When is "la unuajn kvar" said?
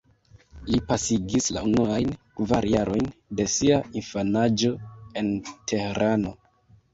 1.57-2.67